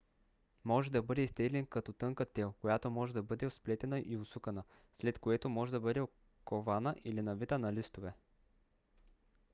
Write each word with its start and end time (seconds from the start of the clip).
може 0.65 0.91
да 0.91 1.01
бъде 1.03 1.21
изтеглен 1.21 1.65
като 1.65 1.93
тънка 1.93 2.25
тел 2.25 2.53
която 2.61 2.91
може 2.91 3.13
да 3.13 3.23
бъде 3.23 3.49
сплетена 3.49 3.99
и 4.05 4.17
усукана 4.17 4.63
след 5.01 5.19
което 5.19 5.49
може 5.49 5.71
да 5.71 5.79
бъде 5.79 6.05
кована 6.45 6.95
или 7.03 7.21
навита 7.21 7.59
на 7.59 7.73
листове 7.73 8.13